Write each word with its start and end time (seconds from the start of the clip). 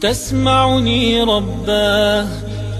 تسمعني 0.00 1.22
رباه 1.22 2.26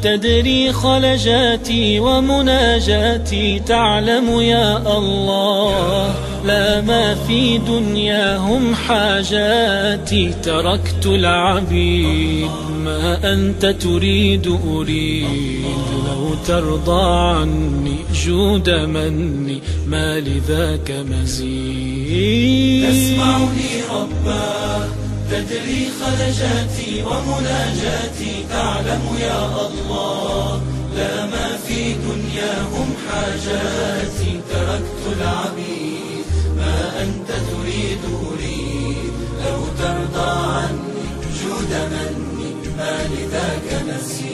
تدري 0.02 0.72
خلجاتي 0.72 2.00
ومناجاتي 2.00 3.58
تعلم 3.58 4.40
يا 4.40 4.98
الله 4.98 6.14
لا 6.44 6.80
ما 6.80 7.14
في 7.14 7.58
دنياهم 7.58 8.74
حاجاتي. 8.74 10.34
تركت 10.42 11.06
العبيد 11.06 12.50
ما 12.84 13.32
أنت 13.32 13.66
تريد 13.66 14.58
أريد 14.66 15.64
لو 16.06 16.34
ترضى 16.46 17.36
عني 17.36 17.96
جود 18.24 18.70
مني 18.70 19.60
ما 19.86 20.20
لذاك 20.20 21.04
مزيد. 21.10 22.90
تسمعني 22.90 23.70
رباه 23.90 25.03
تدري 25.30 25.90
خلجاتي 26.00 27.02
ومناجاتي 27.02 28.44
تعلم 28.50 29.04
يا 29.20 29.66
الله 29.66 30.62
لا 30.96 31.26
ما 31.26 31.56
في 31.66 31.92
دنياهم 31.92 32.88
حاجاتي. 33.06 34.40
تركت 34.50 35.02
العبيد 35.16 36.24
ما 36.56 37.02
أنت 37.02 37.28
تريد 37.50 38.02
أريد 38.26 39.12
لو 39.44 39.60
ترضى 39.78 40.30
عني 40.56 41.04
جود 41.40 41.72
مني 41.92 42.50
ما 42.78 42.94
لذاك 43.12 43.82
نسيت. 43.88 44.33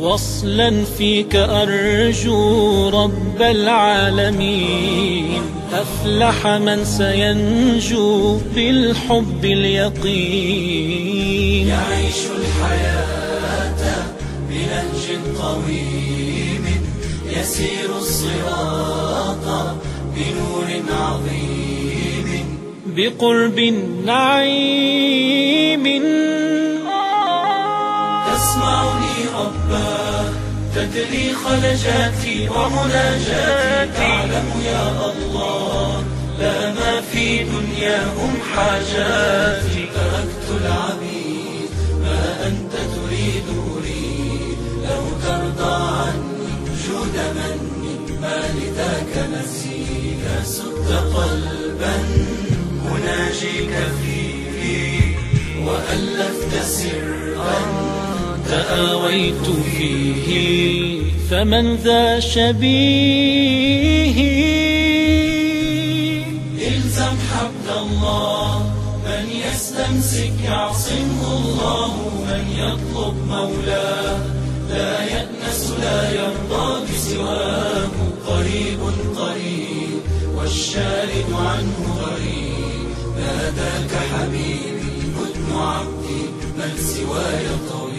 وصلا 0.00 0.84
فيك 0.98 1.36
أرجو 1.36 2.88
رب 2.88 3.42
العالمين. 3.42 5.42
أفلح 5.72 6.46
من 6.46 6.84
سينجو 6.84 8.38
بالحب 8.54 9.44
اليقين. 9.44 10.86
يعيش 11.68 12.20
الحياة 12.38 13.80
بنهج 14.50 15.06
قويم. 15.42 16.64
يسير 17.40 17.90
الصراط 17.98 19.46
بنور 20.16 20.68
عظيم. 20.92 22.28
بقرب 22.86 23.58
نعيم. 24.06 25.65
تدري 30.86 31.34
خلجاتي 31.44 32.48
ومناجاتي. 32.48 33.92
تعلم 33.96 34.48
يا 34.66 34.88
الله 35.10 36.04
لا 36.38 36.72
ما 36.72 37.00
في 37.12 37.44
دنياهم 37.44 38.32
حاجاتي. 38.54 39.88
تركت 39.94 40.46
العبيد 40.60 41.70
ما 42.02 42.46
أنت 42.46 42.72
تريد 42.72 43.46
أريد 43.72 44.58
لو 44.84 45.04
ترضى 45.24 45.74
عني 45.74 46.46
جود 46.86 47.16
مني 47.36 48.18
ما 48.20 48.38
لذاك 48.54 49.12
نسيك 49.32 50.24
سد 50.44 50.88
قلبا 51.14 51.96
أناجيك 52.92 53.74
فيه. 54.02 55.16
وألفت 55.66 56.52
سرا 56.64 57.85
تآويت 58.50 59.46
فيه 59.76 61.02
فمن 61.30 61.76
ذا 61.76 62.20
شبيه. 62.20 63.66
إلزم 66.68 67.16
حبل 67.30 67.68
الله 67.78 68.72
من 69.06 69.24
يستمسك 69.46 70.32
يعصمه 70.44 71.22
الله 71.38 71.92
من 72.28 72.44
يطلب 72.62 73.14
مولاه. 73.28 74.20
لا 74.70 74.92
يأنس 75.04 75.72
لا 75.82 76.00
يرضى 76.10 76.68
بسواه. 76.86 77.94
قريب 78.26 78.80
قريب 79.16 80.00
والشارد 80.36 81.28
عنه 81.32 81.78
غريب. 82.02 82.86
ناداك 83.18 83.92
حبيبي 84.12 84.96
هدن 85.16 85.48
عبدي 85.56 86.22
من 86.58 86.72
سواي 86.78 87.46
طويل 87.70 87.95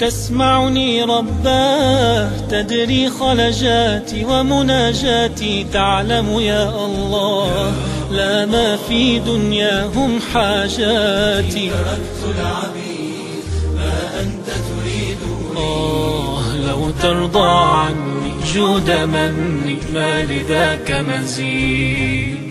تسمعني 0.00 1.02
رباه 1.02 2.30
تدري 2.50 3.10
خلجاتي 3.10 4.24
ومناجاتي 4.24 5.66
تعلم 5.72 6.40
يا 6.40 6.68
الله 6.86 7.72
لا 8.10 8.46
ما 8.46 8.76
في 8.76 9.18
دنياهم 9.18 10.18
حاجاتي. 10.34 11.70
تركت 11.70 12.20
العبيد 12.34 13.44
ما 13.76 14.20
أنت 14.20 14.48
تريد 14.68 15.18
آه 15.56 16.42
لو 16.66 16.90
ترضى 17.02 17.48
عني 17.48 18.32
جود 18.54 18.90
مني 18.90 19.78
ما 19.94 20.22
لذاك 20.22 21.04
مزيد. 21.08 22.48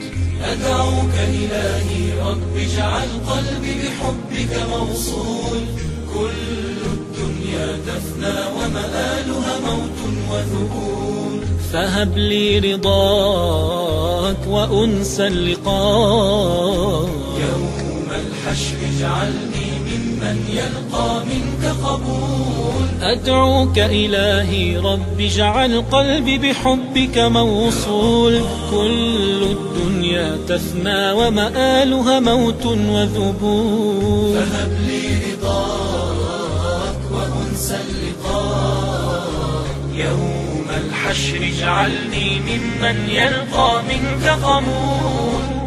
أدعوك 0.51 1.15
إلهي 1.33 2.03
رب 2.27 2.53
اجعل 2.57 3.09
قلبي 3.29 3.73
بحبك 3.81 4.53
موصول 4.69 5.46
فهب 11.77 12.17
لي 12.17 12.59
رضاك 12.59 14.47
وأنس 14.47 15.19
اللقاء. 15.19 17.09
يوم 17.39 18.07
الحشر 18.09 18.75
اجعلني 18.97 19.69
ممن 19.87 20.37
يلقى 20.49 21.23
منك 21.25 21.75
قبول. 21.85 22.87
أدعوك 23.01 23.79
إلهي 23.79 24.77
رب 24.77 25.19
اجعل 25.19 25.81
قلبي 25.91 26.37
بحبك 26.37 27.17
موصول. 27.17 28.41
كل 28.71 29.43
الدنيا 29.43 30.37
تفنى 30.47 31.11
ومآلها 31.11 32.19
موت 32.19 32.65
وذبول. 32.65 34.35
فهب 34.35 34.71
لي 34.87 35.33
رضاك 35.33 37.01
وأنس 37.11 37.71
اللقاء. 37.71 39.27
يوم 39.93 40.56
الحشر 40.77 41.37
اجعلني 41.37 42.39
ممن 42.39 43.09
يلقى 43.09 43.83
منك 43.83 44.27
قبول 44.27 45.66